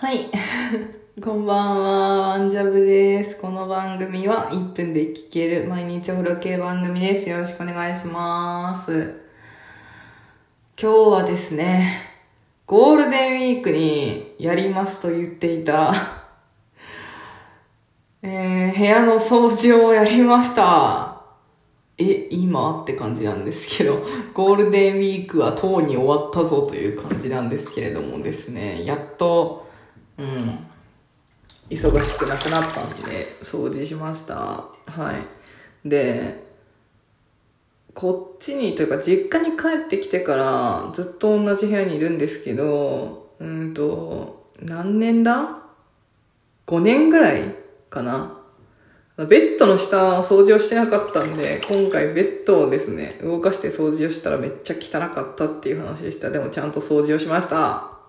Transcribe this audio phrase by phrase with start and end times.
[0.00, 0.30] はい。
[1.22, 3.36] こんばんは、ワンジャブです。
[3.36, 7.28] この番組は1分で聴ける毎日お風呂系番組です。
[7.28, 9.20] よろしくお願いします。
[10.80, 11.98] 今日はですね、
[12.64, 15.92] ゴールデンウィークにやりますと言っていた、
[18.24, 21.20] えー、部屋の掃除をやりました。
[21.98, 29.68] え、今って感じなんですけど、 ゴールデンウィークはとうに終わったぞという感じなんですけれどもですね、やっと、
[30.20, 30.58] うん、
[31.70, 34.34] 忙しくなくなったんで、掃除しました。
[34.34, 34.68] は
[35.84, 35.88] い。
[35.88, 36.44] で、
[37.94, 45.58] こっちに、というか実家に帰ってきてからずっと同じ部屋にいるんですけど、うんと、何年だ
[46.66, 47.54] ?5 年ぐらい
[47.88, 48.36] かな。
[49.16, 56.30] ベッドの下掃除をしてなかったんで、今回ベッドをですね、動かして掃除をしたらめっちゃ汚かったっていう話でした。
[56.30, 57.99] でもちゃんと掃除をしました。